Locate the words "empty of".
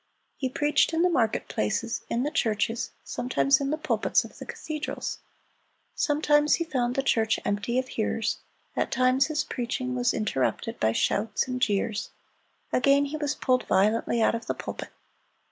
7.45-7.87